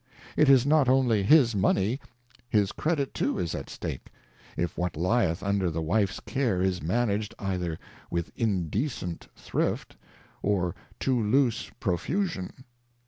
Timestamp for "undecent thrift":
8.35-9.97